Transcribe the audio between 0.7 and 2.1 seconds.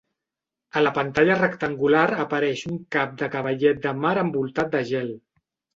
A la pantalla rectangular